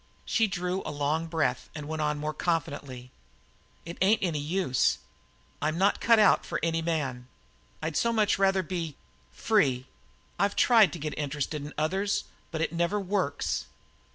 [0.25, 3.11] She drew a long breath and went on more confidently:
[3.85, 4.97] "It ain't any use;
[5.61, 7.27] I'm not cut out for any man
[7.83, 8.97] I'd so much rather be
[9.31, 9.85] free.
[10.39, 13.67] I've tried to get interested in others, but it never works."